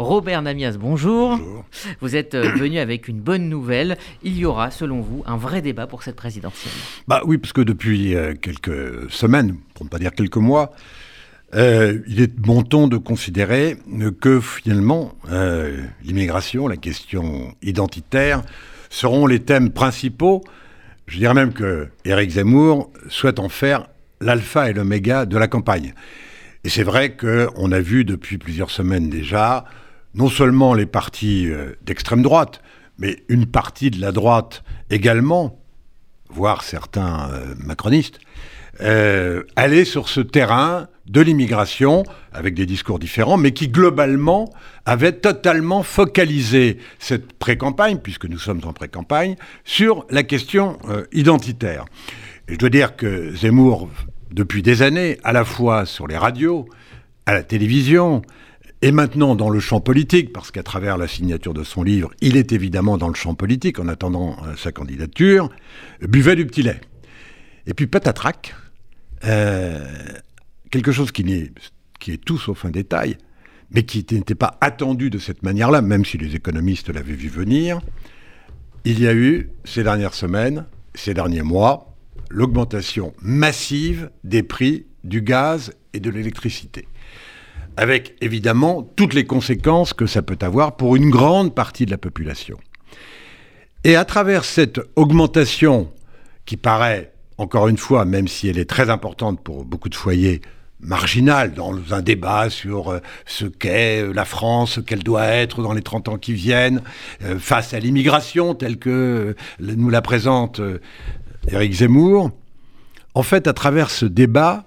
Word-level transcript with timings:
Robert 0.00 0.40
Namias, 0.40 0.76
bonjour. 0.78 1.36
bonjour. 1.36 1.64
Vous 2.00 2.16
êtes 2.16 2.34
euh, 2.34 2.52
venu 2.52 2.78
avec 2.78 3.06
une 3.06 3.20
bonne 3.20 3.50
nouvelle. 3.50 3.98
Il 4.22 4.36
y 4.38 4.46
aura, 4.46 4.70
selon 4.70 5.02
vous, 5.02 5.22
un 5.26 5.36
vrai 5.36 5.60
débat 5.60 5.86
pour 5.86 6.02
cette 6.02 6.16
présidentielle. 6.16 6.72
Bah 7.06 7.20
oui, 7.26 7.36
parce 7.36 7.52
que 7.52 7.60
depuis 7.60 8.14
euh, 8.14 8.34
quelques 8.34 9.10
semaines, 9.10 9.56
pour 9.74 9.84
ne 9.84 9.90
pas 9.90 9.98
dire 9.98 10.12
quelques 10.12 10.38
mois, 10.38 10.72
euh, 11.54 11.98
il 12.06 12.22
est 12.22 12.34
bon 12.34 12.62
ton 12.62 12.88
de 12.88 12.96
considérer 12.96 13.76
que 14.20 14.40
finalement, 14.40 15.12
l'immigration, 16.02 16.66
la 16.66 16.78
question 16.78 17.54
identitaire, 17.60 18.42
seront 18.88 19.26
les 19.26 19.40
thèmes 19.40 19.70
principaux. 19.70 20.42
Je 21.08 21.18
dirais 21.18 21.34
même 21.34 21.52
que 21.52 21.88
Éric 22.06 22.30
Zemmour 22.30 22.90
souhaite 23.08 23.38
en 23.38 23.50
faire 23.50 23.86
l'alpha 24.22 24.70
et 24.70 24.72
l'oméga 24.72 25.26
de 25.26 25.36
la 25.36 25.46
campagne. 25.46 25.92
Et 26.64 26.70
c'est 26.70 26.84
vrai 26.84 27.16
qu'on 27.16 27.72
a 27.72 27.80
vu 27.80 28.04
depuis 28.04 28.38
plusieurs 28.38 28.70
semaines 28.70 29.10
déjà, 29.10 29.64
non 30.14 30.28
seulement 30.28 30.74
les 30.74 30.86
partis 30.86 31.48
euh, 31.48 31.72
d'extrême 31.82 32.22
droite, 32.22 32.62
mais 32.98 33.22
une 33.28 33.46
partie 33.46 33.90
de 33.90 34.00
la 34.00 34.12
droite 34.12 34.62
également, 34.90 35.60
voire 36.28 36.62
certains 36.62 37.30
euh, 37.30 37.54
macronistes, 37.58 38.20
euh, 38.80 39.42
aller 39.56 39.84
sur 39.84 40.08
ce 40.08 40.20
terrain 40.20 40.88
de 41.06 41.20
l'immigration 41.20 42.04
avec 42.32 42.54
des 42.54 42.66
discours 42.66 42.98
différents, 42.98 43.36
mais 43.36 43.52
qui 43.52 43.68
globalement 43.68 44.52
avaient 44.86 45.12
totalement 45.12 45.82
focalisé 45.82 46.78
cette 46.98 47.32
pré-campagne, 47.32 47.98
puisque 47.98 48.26
nous 48.26 48.38
sommes 48.38 48.60
en 48.64 48.72
pré-campagne, 48.72 49.36
sur 49.64 50.06
la 50.08 50.22
question 50.22 50.78
identitaire. 51.12 51.84
Et 52.48 52.54
je 52.54 52.58
dois 52.58 52.70
dire 52.70 52.96
que 52.96 53.34
Zemmour 53.34 53.88
depuis 54.32 54.62
des 54.62 54.82
années, 54.82 55.18
à 55.24 55.32
la 55.32 55.44
fois 55.44 55.86
sur 55.86 56.06
les 56.06 56.16
radios, 56.16 56.68
à 57.26 57.34
la 57.34 57.42
télévision, 57.42 58.22
et 58.82 58.92
maintenant 58.92 59.34
dans 59.34 59.50
le 59.50 59.60
champ 59.60 59.80
politique, 59.80 60.32
parce 60.32 60.50
qu'à 60.50 60.62
travers 60.62 60.96
la 60.96 61.06
signature 61.06 61.52
de 61.54 61.64
son 61.64 61.82
livre, 61.82 62.10
il 62.20 62.36
est 62.36 62.52
évidemment 62.52 62.96
dans 62.96 63.08
le 63.08 63.14
champ 63.14 63.34
politique 63.34 63.78
en 63.78 63.88
attendant 63.88 64.36
euh, 64.44 64.56
sa 64.56 64.72
candidature, 64.72 65.50
buvait 66.00 66.36
du 66.36 66.46
petit 66.46 66.62
lait. 66.62 66.80
Et 67.66 67.74
puis 67.74 67.86
patatrac, 67.86 68.54
euh, 69.24 69.86
quelque 70.70 70.92
chose 70.92 71.12
qui, 71.12 71.22
est, 71.30 71.52
qui 71.98 72.12
est 72.12 72.24
tout 72.24 72.38
sauf 72.38 72.64
un 72.64 72.70
détail, 72.70 73.18
mais 73.70 73.84
qui 73.84 74.04
n'était 74.10 74.34
pas 74.34 74.56
attendu 74.60 75.10
de 75.10 75.18
cette 75.18 75.42
manière-là, 75.42 75.82
même 75.82 76.04
si 76.04 76.18
les 76.18 76.34
économistes 76.34 76.88
l'avaient 76.88 77.12
vu 77.12 77.28
venir, 77.28 77.80
il 78.84 79.00
y 79.00 79.06
a 79.06 79.14
eu 79.14 79.50
ces 79.64 79.82
dernières 79.82 80.14
semaines, 80.14 80.64
ces 80.94 81.12
derniers 81.12 81.42
mois, 81.42 81.94
l'augmentation 82.30 83.12
massive 83.20 84.10
des 84.24 84.42
prix 84.42 84.86
du 85.04 85.20
gaz 85.20 85.72
et 85.92 86.00
de 86.00 86.10
l'électricité. 86.10 86.88
Avec 87.76 88.16
évidemment 88.20 88.82
toutes 88.96 89.14
les 89.14 89.24
conséquences 89.24 89.92
que 89.92 90.06
ça 90.06 90.22
peut 90.22 90.38
avoir 90.40 90.76
pour 90.76 90.96
une 90.96 91.10
grande 91.10 91.54
partie 91.54 91.86
de 91.86 91.90
la 91.90 91.98
population. 91.98 92.58
Et 93.84 93.96
à 93.96 94.04
travers 94.04 94.44
cette 94.44 94.80
augmentation 94.96 95.90
qui 96.44 96.56
paraît, 96.56 97.12
encore 97.38 97.68
une 97.68 97.78
fois, 97.78 98.04
même 98.04 98.28
si 98.28 98.48
elle 98.48 98.58
est 98.58 98.68
très 98.68 98.90
importante 98.90 99.42
pour 99.42 99.64
beaucoup 99.64 99.88
de 99.88 99.94
foyers, 99.94 100.42
marginale 100.82 101.52
dans 101.52 101.74
un 101.90 102.02
débat 102.02 102.50
sur 102.50 102.88
euh, 102.88 103.00
ce 103.26 103.44
qu'est 103.44 104.02
euh, 104.02 104.12
la 104.12 104.24
France, 104.24 104.72
ce 104.72 104.80
qu'elle 104.80 105.02
doit 105.02 105.26
être 105.26 105.62
dans 105.62 105.72
les 105.72 105.82
30 105.82 106.08
ans 106.08 106.18
qui 106.18 106.32
viennent, 106.32 106.82
euh, 107.22 107.38
face 107.38 107.74
à 107.74 107.78
l'immigration 107.78 108.54
telle 108.54 108.78
que 108.78 109.36
nous 109.60 109.90
la 109.90 110.02
présente 110.02 110.60
Éric 111.48 111.74
Zemmour, 111.74 112.30
en 113.14 113.22
fait, 113.22 113.46
à 113.46 113.52
travers 113.52 113.90
ce 113.90 114.06
débat, 114.06 114.64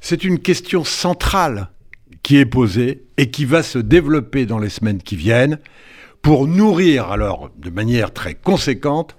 c'est 0.00 0.24
une 0.24 0.38
question 0.38 0.84
centrale 0.84 1.68
qui 2.30 2.36
est 2.36 2.46
posée 2.46 3.02
et 3.16 3.28
qui 3.28 3.44
va 3.44 3.64
se 3.64 3.80
développer 3.80 4.46
dans 4.46 4.60
les 4.60 4.68
semaines 4.68 5.02
qui 5.02 5.16
viennent 5.16 5.58
pour 6.22 6.46
nourrir, 6.46 7.10
alors 7.10 7.50
de 7.58 7.70
manière 7.70 8.12
très 8.12 8.34
conséquente, 8.34 9.16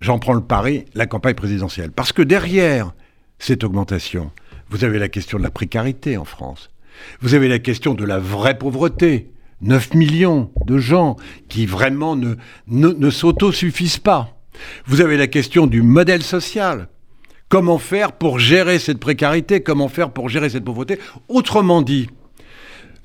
j'en 0.00 0.20
prends 0.20 0.32
le 0.32 0.44
pari, 0.44 0.84
la 0.94 1.06
campagne 1.06 1.34
présidentielle. 1.34 1.90
Parce 1.90 2.12
que 2.12 2.22
derrière 2.22 2.94
cette 3.40 3.64
augmentation, 3.64 4.30
vous 4.70 4.84
avez 4.84 5.00
la 5.00 5.08
question 5.08 5.38
de 5.38 5.42
la 5.42 5.50
précarité 5.50 6.16
en 6.16 6.24
France. 6.24 6.70
Vous 7.20 7.34
avez 7.34 7.48
la 7.48 7.58
question 7.58 7.94
de 7.94 8.04
la 8.04 8.20
vraie 8.20 8.56
pauvreté. 8.56 9.32
9 9.62 9.94
millions 9.94 10.52
de 10.64 10.78
gens 10.78 11.16
qui 11.48 11.66
vraiment 11.66 12.14
ne, 12.14 12.36
ne, 12.68 12.90
ne 12.90 13.10
s'autosuffisent 13.10 13.98
pas. 13.98 14.38
Vous 14.86 15.00
avez 15.00 15.16
la 15.16 15.26
question 15.26 15.66
du 15.66 15.82
modèle 15.82 16.22
social. 16.22 16.86
Comment 17.48 17.78
faire 17.78 18.12
pour 18.12 18.38
gérer 18.38 18.78
cette 18.78 19.00
précarité? 19.00 19.64
Comment 19.64 19.88
faire 19.88 20.12
pour 20.12 20.28
gérer 20.28 20.48
cette 20.48 20.64
pauvreté? 20.64 21.00
Autrement 21.28 21.82
dit, 21.82 22.06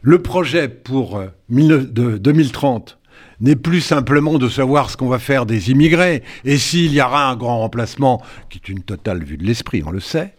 le 0.08 0.22
projet 0.22 0.70
pour 0.70 1.22
2030 1.50 2.98
euh, 2.98 3.10
n'est 3.42 3.58
plus 3.58 3.82
simplement 3.82 4.38
de 4.38 4.48
savoir 4.48 4.90
ce 4.90 4.96
qu'on 4.96 5.10
va 5.10 5.20
faire 5.20 5.46
des 5.46 5.70
immigrés 5.70 6.24
et 6.46 6.58
s'il 6.58 6.94
y 6.94 7.02
aura 7.02 7.30
un 7.30 7.36
grand 7.36 7.60
remplacement, 7.60 8.24
qui 8.50 8.58
est 8.58 8.70
une 8.70 8.84
totale 8.84 9.26
vue 9.26 9.36
de 9.36 9.44
l'esprit, 9.44 9.84
on 9.86 9.92
le 9.92 10.00
sait, 10.00 10.34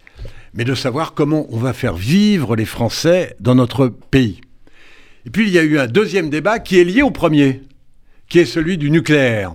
mais 0.55 0.65
de 0.65 0.75
savoir 0.75 1.13
comment 1.13 1.47
on 1.51 1.59
va 1.59 1.75
faire 1.75 1.93
vivre 1.93 2.57
les 2.57 2.65
Français 2.65 3.37
dans 3.41 3.55
notre 3.55 3.89
pays. 3.89 4.41
Et 5.27 5.31
puis 5.31 5.47
il 5.47 5.53
y 5.53 5.59
a 5.59 5.65
eu 5.65 5.79
un 5.79 5.87
deuxième 5.87 6.31
débat 6.31 6.61
qui 6.61 6.79
est 6.79 6.85
lié 6.85 7.03
au 7.03 7.11
premier, 7.11 7.61
qui 8.31 8.39
est 8.39 8.47
celui 8.47 8.79
du 8.79 8.91
nucléaire. 8.91 9.55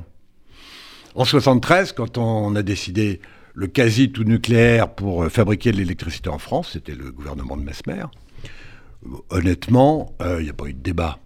En 1.15 1.25
73, 1.25 1.91
quand 1.91 2.19
on 2.19 2.55
a 2.55 2.61
décidé 2.61 3.19
le 3.55 3.65
quasi 3.65 4.11
tout 4.11 4.25
nucléaire 4.25 4.93
pour 4.93 5.23
euh, 5.23 5.29
fabriquer 5.29 5.71
de 5.71 5.77
l'électricité 5.77 6.29
en 6.29 6.37
France, 6.37 6.69
c'était 6.73 6.93
le 6.93 7.11
gouvernement 7.11 7.57
de 7.57 7.63
Mesmer. 7.63 8.05
Honnêtement, 9.29 10.15
euh, 10.21 10.37
il 10.39 10.45
n'y 10.45 10.49
a 10.49 10.53
pas 10.53 10.65
eu 10.65 10.73
de 10.73 10.81
débat. 10.81 11.19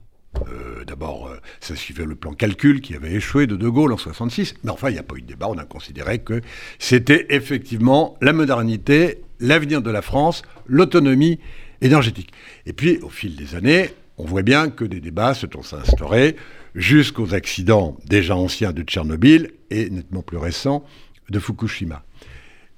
Euh, 0.47 0.83
d'abord, 0.85 1.31
ça 1.59 1.75
suivait 1.75 2.05
le 2.05 2.15
plan 2.15 2.33
calcul 2.33 2.81
qui 2.81 2.95
avait 2.95 3.13
échoué 3.13 3.47
de 3.47 3.55
De 3.55 3.67
Gaulle 3.69 3.93
en 3.93 3.97
66. 3.97 4.55
Mais 4.63 4.71
enfin, 4.71 4.89
il 4.89 4.93
n'y 4.93 4.99
a 4.99 5.03
pas 5.03 5.15
eu 5.15 5.21
de 5.21 5.27
débat. 5.27 5.47
On 5.49 5.57
a 5.57 5.65
considéré 5.65 6.19
que 6.19 6.41
c'était 6.79 7.25
effectivement 7.29 8.17
la 8.21 8.33
modernité, 8.33 9.21
l'avenir 9.39 9.81
de 9.81 9.89
la 9.89 10.01
France, 10.01 10.43
l'autonomie 10.67 11.39
énergétique. 11.81 12.31
Et 12.65 12.73
puis, 12.73 12.99
au 13.01 13.09
fil 13.09 13.35
des 13.35 13.55
années, 13.55 13.89
on 14.17 14.25
voit 14.25 14.41
bien 14.41 14.69
que 14.69 14.85
des 14.85 14.99
débats 14.99 15.33
se 15.33 15.47
sont 15.51 15.75
instaurés 15.75 16.35
jusqu'aux 16.75 17.33
accidents 17.33 17.97
déjà 18.05 18.35
anciens 18.35 18.71
de 18.71 18.83
Tchernobyl 18.83 19.51
et 19.69 19.89
nettement 19.89 20.21
plus 20.21 20.37
récents 20.37 20.83
de 21.29 21.39
Fukushima. 21.39 22.03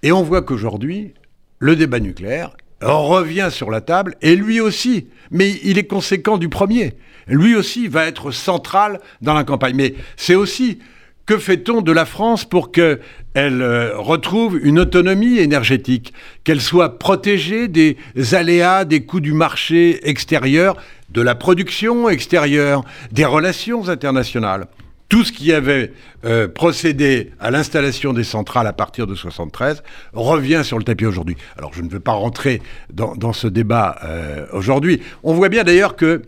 Et 0.03 0.11
on 0.11 0.23
voit 0.23 0.41
qu'aujourd'hui, 0.41 1.13
le 1.59 1.75
débat 1.75 1.99
nucléaire 1.99 2.55
revient 2.81 3.49
sur 3.51 3.71
la 3.71 3.81
table, 3.81 4.15
et 4.21 4.35
lui 4.35 4.59
aussi, 4.59 5.07
mais 5.31 5.59
il 5.63 5.77
est 5.77 5.87
conséquent 5.87 6.37
du 6.37 6.49
premier, 6.49 6.93
lui 7.27 7.55
aussi 7.55 7.87
va 7.87 8.05
être 8.05 8.31
central 8.31 8.99
dans 9.21 9.33
la 9.33 9.43
campagne. 9.43 9.75
Mais 9.75 9.95
c'est 10.17 10.35
aussi 10.35 10.79
que 11.25 11.37
fait-on 11.37 11.81
de 11.81 11.91
la 11.91 12.05
France 12.05 12.43
pour 12.43 12.71
qu'elle 12.71 12.99
euh, 13.35 13.95
retrouve 13.97 14.59
une 14.63 14.79
autonomie 14.79 15.37
énergétique, 15.37 16.11
qu'elle 16.43 16.59
soit 16.59 16.97
protégée 16.97 17.67
des 17.67 17.97
aléas, 18.33 18.83
des 18.83 19.05
coûts 19.05 19.19
du 19.19 19.33
marché 19.33 19.99
extérieur, 20.09 20.75
de 21.11 21.21
la 21.21 21.35
production 21.35 22.09
extérieure, 22.09 22.83
des 23.11 23.25
relations 23.25 23.89
internationales? 23.89 24.67
Tout 25.09 25.23
ce 25.23 25.31
qui 25.31 25.51
avait 25.51 25.91
euh, 26.23 26.47
procédé 26.47 27.31
à 27.39 27.51
l'installation 27.51 28.13
des 28.13 28.23
centrales 28.23 28.67
à 28.67 28.73
partir 28.73 29.07
de 29.07 29.15
73 29.15 29.83
revient 30.13 30.61
sur 30.63 30.77
le 30.77 30.83
tapis 30.83 31.05
aujourd'hui. 31.05 31.35
Alors 31.57 31.73
je 31.73 31.81
ne 31.81 31.89
veux 31.89 31.99
pas 31.99 32.13
rentrer 32.13 32.61
dans, 32.93 33.33
ce 33.33 33.47
débat 33.47 33.97
euh, 34.03 34.45
aujourd'hui. 34.53 35.01
On 35.23 35.33
voit 35.33 35.49
bien 35.49 35.63
d'ailleurs 35.63 35.95
que 35.95 36.21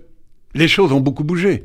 les 0.53 0.68
choses 0.68 0.91
ont 0.91 1.00
beaucoup 1.00 1.24
bougé. 1.24 1.64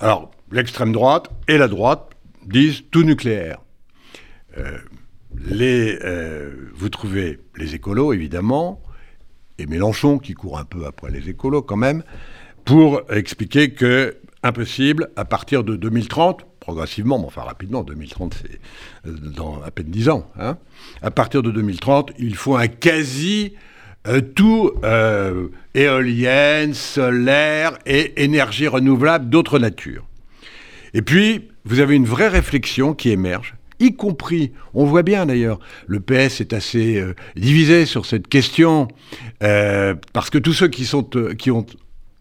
alors 0.00 0.30
l'extrême 0.52 0.92
droite 0.92 1.30
et 1.48 1.58
la 1.58 1.68
droite 1.68 2.10
disent 2.46 2.84
tout 2.90 3.02
nucléaire. 3.02 3.58
Euh, 4.58 4.78
les, 5.38 5.98
euh, 6.02 6.70
vous 6.74 6.88
trouvez 6.88 7.40
les 7.56 7.74
écolos, 7.74 8.12
évidemment, 8.12 8.80
et 9.58 9.66
Mélenchon, 9.66 10.18
qui 10.18 10.34
court 10.34 10.58
un 10.58 10.64
peu 10.64 10.86
après 10.86 11.10
les 11.10 11.28
écolos 11.28 11.62
quand 11.62 11.76
même, 11.76 12.02
pour 12.64 13.02
expliquer 13.10 13.70
que 13.70 14.16
impossible, 14.46 15.10
à 15.16 15.24
partir 15.24 15.64
de 15.64 15.76
2030, 15.76 16.46
progressivement, 16.60 17.18
mais 17.18 17.26
enfin 17.26 17.42
rapidement, 17.42 17.82
2030 17.82 18.34
c'est 18.42 18.60
euh, 19.08 19.12
dans 19.12 19.62
à 19.62 19.70
peine 19.70 19.90
10 19.90 20.08
ans, 20.08 20.30
hein, 20.38 20.58
à 21.02 21.10
partir 21.10 21.42
de 21.42 21.50
2030, 21.50 22.12
il 22.18 22.34
faut 22.34 22.56
un 22.56 22.68
quasi 22.68 23.54
tout 24.36 24.70
éolienne, 25.74 26.74
solaire 26.74 27.76
et 27.86 28.22
énergie 28.22 28.68
renouvelable 28.68 29.28
d'autre 29.28 29.58
nature. 29.58 30.06
Et 30.94 31.02
puis, 31.02 31.48
vous 31.64 31.80
avez 31.80 31.96
une 31.96 32.06
vraie 32.06 32.28
réflexion 32.28 32.94
qui 32.94 33.10
émerge, 33.10 33.56
y 33.80 33.94
compris, 33.94 34.52
on 34.74 34.84
voit 34.84 35.02
bien 35.02 35.26
d'ailleurs, 35.26 35.58
le 35.86 36.00
PS 36.00 36.40
est 36.40 36.52
assez 36.52 36.96
euh, 36.96 37.14
divisé 37.36 37.86
sur 37.86 38.06
cette 38.06 38.28
question, 38.28 38.88
euh, 39.42 39.94
parce 40.12 40.30
que 40.30 40.38
tous 40.38 40.52
ceux 40.52 40.68
qui, 40.68 40.84
sont, 40.84 41.08
euh, 41.16 41.34
qui 41.34 41.50
ont 41.50 41.66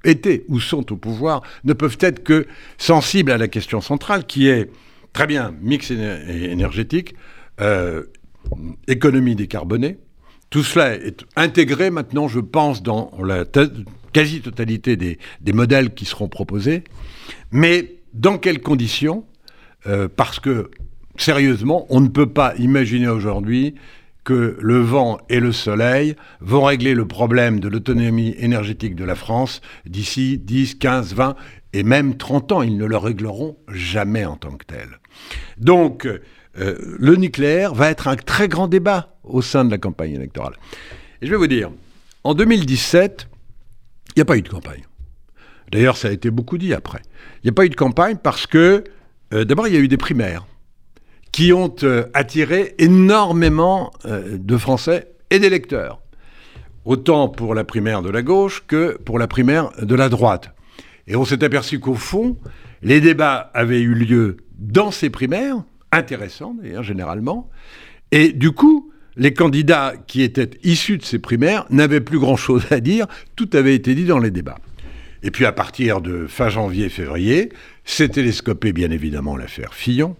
été 0.05 0.45
ou 0.47 0.59
sont 0.59 0.91
au 0.91 0.95
pouvoir 0.95 1.41
ne 1.63 1.73
peuvent 1.73 1.97
être 1.99 2.23
que 2.23 2.47
sensibles 2.77 3.31
à 3.31 3.37
la 3.37 3.47
question 3.47 3.81
centrale 3.81 4.25
qui 4.25 4.47
est, 4.47 4.69
très 5.13 5.27
bien, 5.27 5.53
mix 5.61 5.91
énergétique, 5.91 7.15
économie 8.87 9.35
décarbonée, 9.35 9.97
Tout 10.49 10.63
cela 10.63 10.93
est 10.93 11.25
intégré 11.35 11.89
maintenant, 11.89 12.27
je 12.27 12.39
pense, 12.39 12.83
dans 12.83 13.11
la 13.23 13.45
quasi-totalité 14.13 14.95
des, 14.95 15.53
modèles 15.53 15.93
qui 15.93 16.05
seront 16.05 16.29
proposés. 16.29 16.83
Mais 17.51 17.95
dans 18.13 18.37
quelles 18.37 18.61
conditions? 18.61 19.25
Euh, 19.87 20.07
Parce 20.07 20.39
que, 20.39 20.71
sérieusement, 21.17 21.85
on 21.89 21.99
ne 21.99 22.07
peut 22.07 22.29
pas 22.29 22.55
imaginer 22.57 23.07
aujourd'hui 23.07 23.75
que 24.25 24.57
le 24.59 24.79
vent 24.79 25.19
et 25.29 25.39
le 25.39 25.53
soleil 25.53 26.15
vont 26.41 26.63
régler 26.63 26.93
le 26.93 27.07
problème 27.07 27.61
de 27.61 27.69
l'autonomie 27.69 28.35
énergétique 28.37 28.95
de 28.95 29.05
la 29.05 29.15
France 29.15 29.61
d'ici 29.85 30.37
10, 30.37 30.75
15, 30.75 31.13
20 31.13 31.35
et 31.71 31.83
même 31.83 32.17
30 32.17 32.51
ans. 32.51 32.61
Ils 32.63 32.75
ne 32.75 32.85
le 32.85 32.97
régleront 32.97 33.57
jamais 33.69 34.25
en 34.25 34.35
tant 34.35 34.51
que 34.51 34.65
tel. 34.65 34.99
Donc, 35.57 36.05
euh, 36.05 36.95
le 36.99 37.15
nucléaire 37.15 37.73
va 37.73 37.89
être 37.89 38.07
un 38.07 38.15
très 38.15 38.47
grand 38.47 38.67
débat 38.67 39.15
au 39.23 39.41
sein 39.41 39.63
de 39.63 39.71
la 39.71 39.77
campagne 39.77 40.13
électorale. 40.13 40.55
Et 41.21 41.27
je 41.27 41.31
vais 41.31 41.37
vous 41.37 41.47
dire, 41.47 41.71
en 42.23 42.33
2017, 42.33 43.27
il 44.09 44.13
n'y 44.17 44.21
a 44.21 44.25
pas 44.25 44.37
eu 44.37 44.41
de 44.41 44.49
campagne. 44.49 44.83
D'ailleurs, 45.71 45.97
ça 45.97 46.07
a 46.07 46.11
été 46.11 46.31
beaucoup 46.31 46.57
dit 46.57 46.73
après. 46.73 47.01
Il 47.43 47.47
n'y 47.47 47.49
a 47.51 47.53
pas 47.53 47.65
eu 47.65 47.69
de 47.69 47.75
campagne 47.75 48.17
parce 48.21 48.47
que, 48.47 48.83
euh, 49.33 49.45
d'abord, 49.45 49.67
il 49.67 49.73
y 49.73 49.77
a 49.77 49.79
eu 49.79 49.87
des 49.87 49.97
primaires 49.97 50.45
qui 51.35 51.51
ont 51.51 51.75
euh, 51.83 52.05
attiré 52.13 52.75
énormément 52.77 53.91
de 54.05 54.55
Français 54.55 55.09
et 55.29 55.37
d'électeurs. 55.37 55.99
Autant 56.85 57.27
pour 57.27 57.53
la 57.53 57.65
primaire 57.65 58.01
de 58.01 58.09
la 58.09 58.21
gauche 58.21 58.63
que 58.65 58.97
pour 59.03 59.19
la 59.19 59.27
primaire 59.27 59.69
de 59.81 59.95
la 59.95 60.07
droite. 60.07 60.55
Et 61.07 61.17
on 61.17 61.25
s'est 61.25 61.43
aperçu 61.43 61.81
qu'au 61.81 61.95
fond, 61.95 62.37
les 62.83 63.01
débats 63.01 63.51
avaient 63.53 63.81
eu 63.81 63.95
lieu 63.95 64.37
dans 64.57 64.91
ces 64.91 65.09
primaires, 65.09 65.57
intéressant 65.91 66.55
d'ailleurs 66.57 66.83
généralement. 66.83 67.49
Et 68.13 68.31
du 68.31 68.51
coup, 68.51 68.93
les 69.17 69.33
candidats 69.33 69.95
qui 70.07 70.21
étaient 70.21 70.51
issus 70.63 70.97
de 70.99 71.03
ces 71.03 71.19
primaires 71.19 71.65
n'avaient 71.69 71.99
plus 71.99 72.19
grand-chose 72.19 72.63
à 72.71 72.79
dire, 72.79 73.07
tout 73.35 73.49
avait 73.51 73.75
été 73.75 73.93
dit 73.93 74.05
dans 74.05 74.19
les 74.19 74.31
débats. 74.31 74.59
Et 75.21 75.31
puis 75.31 75.45
à 75.45 75.51
partir 75.51 75.99
de 75.99 76.27
fin 76.27 76.47
janvier-février, 76.47 77.49
s'est 77.83 78.07
télescopé 78.07 78.71
bien 78.71 78.89
évidemment 78.89 79.35
l'affaire 79.35 79.73
Fillon. 79.73 80.15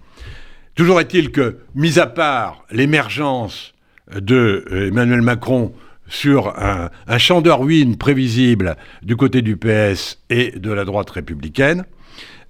Toujours 0.76 1.00
est-il 1.00 1.32
que, 1.32 1.60
mis 1.74 2.00
à 2.00 2.06
part 2.06 2.66
l'émergence 2.70 3.74
de 4.14 4.66
euh, 4.72 4.90
Emmanuel 4.90 5.22
Macron 5.22 5.74
sur 6.08 6.54
un, 6.60 6.90
champ 7.18 7.42
de 7.42 7.50
ruines 7.50 7.98
prévisible 7.98 8.76
du 9.02 9.16
côté 9.16 9.42
du 9.42 9.58
PS 9.58 10.20
et 10.30 10.52
de 10.52 10.72
la 10.72 10.86
droite 10.86 11.10
républicaine, 11.10 11.86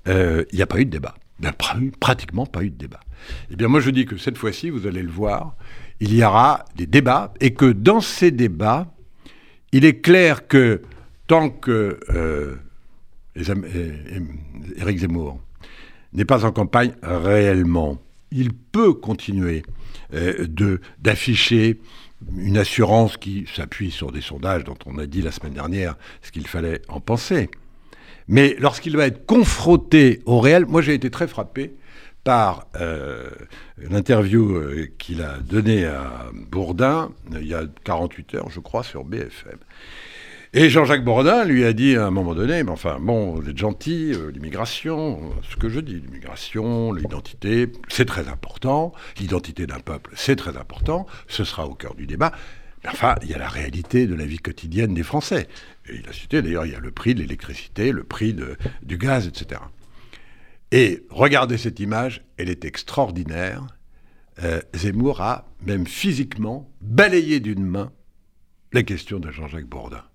euh, 0.08 0.44
il 0.52 0.58
n'y 0.58 0.62
a 0.64 0.68
pas 0.68 0.80
eu 0.80 0.86
de 0.86 0.90
débat. 0.90 1.16
Il 1.40 1.44
n'y 1.44 1.50
a 1.50 1.56
pratiquement 2.00 2.46
pas 2.46 2.64
eu 2.64 2.72
de 2.72 2.76
débat. 2.76 3.00
Eh 3.52 3.56
bien, 3.56 3.68
moi, 3.68 3.80
je 3.80 3.92
dis 3.92 4.06
que 4.06 4.18
cette 4.18 4.38
fois-ci, 4.38 4.72
vous 4.72 4.88
allez 4.88 5.04
le 5.04 5.12
voir, 5.12 5.56
il 6.00 6.14
y 6.14 6.24
aura 6.24 6.66
des 6.76 6.88
débats 6.88 7.34
et 7.40 7.54
que 7.54 7.72
dans 7.72 8.02
ces 8.02 8.32
débats, 8.32 8.88
il 9.72 9.86
est 9.86 10.02
clair 10.02 10.48
que 10.48 10.82
tant 11.28 11.50
que 11.50 12.00
euh, 12.10 12.56
Éric 13.36 14.98
Zemmour 14.98 15.40
n'est 16.14 16.26
pas 16.26 16.44
en 16.44 16.52
campagne 16.52 16.94
réellement, 17.04 18.00
il 18.36 18.54
peut 18.54 18.94
continuer 18.94 19.64
euh, 20.14 20.46
d'afficher 21.00 21.80
une 22.38 22.58
assurance 22.58 23.18
qui 23.18 23.46
s'appuie 23.56 23.92
sur 23.92 24.12
des 24.12 24.22
sondages 24.22 24.64
dont 24.64 24.78
on 24.86 24.98
a 24.98 25.06
dit 25.06 25.22
la 25.22 25.32
semaine 25.32 25.54
dernière 25.54 25.96
ce 26.22 26.32
qu'il 26.32 26.46
fallait 26.46 26.82
en 26.90 27.00
penser. 27.00 27.50
Mais 28.28 28.56
lorsqu'il 28.60 28.98
va 28.98 29.08
être 29.08 29.26
confronté 29.26 30.22
au 30.26 30.40
réel, 30.40 30.66
moi 30.66 30.82
j'ai 30.82 30.94
été 30.94 31.10
très 31.10 31.28
frappé 31.28 31.76
par 32.24 32.68
euh, 32.76 33.30
l'interview 33.78 34.56
euh, 34.56 34.90
qu'il 34.98 35.22
a 35.22 35.38
donnée 35.38 35.86
à 35.86 36.26
Bourdin 36.52 37.12
il 37.32 37.48
y 37.48 37.54
a 37.54 37.64
48 37.84 38.36
heures, 38.36 38.50
je 38.50 38.60
crois, 38.60 38.84
sur 38.84 39.06
BFM. 39.06 39.60
Et 40.58 40.70
Jean-Jacques 40.70 41.04
Bourdin 41.04 41.44
lui 41.44 41.66
a 41.66 41.74
dit 41.74 41.98
à 41.98 42.06
un 42.06 42.12
moment 42.12 42.34
donné, 42.34 42.64
mais 42.64 42.72
enfin, 42.72 42.98
bon, 43.02 43.34
vous 43.34 43.50
êtes 43.50 43.58
gentil, 43.58 44.14
l'immigration, 44.34 45.34
ce 45.50 45.58
que 45.58 45.68
je 45.68 45.82
dis, 45.82 46.00
l'immigration, 46.00 46.94
l'identité, 46.94 47.70
c'est 47.90 48.06
très 48.06 48.30
important, 48.30 48.94
l'identité 49.20 49.68
d'un 49.68 49.82
peuple, 49.82 50.12
c'est 50.16 50.38
très 50.38 50.56
important, 50.56 51.08
ce 51.28 51.44
sera 51.44 51.68
au 51.68 51.74
cœur 51.74 51.94
du 51.94 52.08
débat. 52.08 52.32
Mais 52.86 52.90
enfin, 52.90 53.16
il 53.22 53.30
y 53.32 53.34
a 53.34 53.38
la 53.38 53.50
réalité 53.50 54.08
de 54.08 54.16
la 54.16 54.26
vie 54.26 54.38
quotidienne 54.38 54.94
des 54.94 55.04
Français. 55.04 55.50
Et 55.90 55.98
il 55.98 56.08
a 56.08 56.14
cité 56.14 56.42
d'ailleurs, 56.42 56.66
il 56.66 56.72
y 56.72 56.76
a 56.76 56.80
le 56.80 56.92
prix 56.92 57.16
de 57.16 57.20
l'électricité, 57.20 57.92
le 57.92 58.06
prix 58.06 58.34
du 58.82 58.98
gaz, 58.98 59.28
etc. 59.28 59.60
Et 60.72 61.04
regardez 61.10 61.58
cette 61.58 61.82
image, 61.82 62.24
elle 62.38 62.50
est 62.50 62.64
extraordinaire. 62.64 63.68
Euh, 64.42 64.62
Zemmour 64.74 65.20
a 65.20 65.50
même 65.66 65.86
physiquement 65.86 66.72
balayé 66.80 67.42
d'une 67.42 67.66
main 67.66 67.92
les 68.72 68.86
questions 68.86 69.20
de 69.20 69.30
Jean-Jacques 69.32 69.68
Bourdin. 69.68 70.06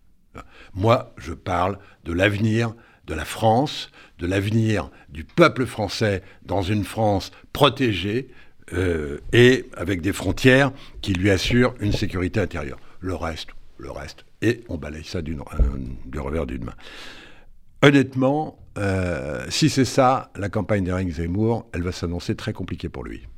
Moi, 0.74 1.12
je 1.16 1.32
parle 1.32 1.78
de 2.04 2.12
l'avenir 2.12 2.74
de 3.06 3.14
la 3.14 3.24
France, 3.24 3.90
de 4.18 4.26
l'avenir 4.26 4.90
du 5.08 5.24
peuple 5.24 5.66
français 5.66 6.22
dans 6.44 6.62
une 6.62 6.84
France 6.84 7.32
protégée 7.52 8.28
euh, 8.72 9.18
et 9.32 9.66
avec 9.76 10.00
des 10.00 10.12
frontières 10.12 10.70
qui 11.02 11.12
lui 11.12 11.30
assurent 11.30 11.74
une 11.80 11.92
sécurité 11.92 12.38
intérieure. 12.38 12.78
Le 13.00 13.14
reste, 13.14 13.48
le 13.78 13.90
reste, 13.90 14.24
et 14.42 14.62
on 14.68 14.76
balaye 14.76 15.04
ça 15.04 15.22
du 15.22 15.36
revers 16.16 16.46
d'une 16.46 16.64
main. 16.64 16.74
Honnêtement, 17.82 18.58
euh, 18.78 19.44
si 19.48 19.70
c'est 19.70 19.84
ça, 19.84 20.30
la 20.36 20.48
campagne 20.48 20.84
d'Éric 20.84 21.10
Zemmour, 21.10 21.66
elle 21.72 21.82
va 21.82 21.92
s'annoncer 21.92 22.36
très 22.36 22.52
compliquée 22.52 22.88
pour 22.88 23.04
lui. 23.04 23.26